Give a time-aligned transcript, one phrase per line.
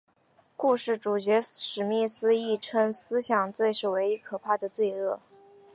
[0.57, 5.19] 故事主角史密斯亦称思想罪是唯一可怕的罪恶。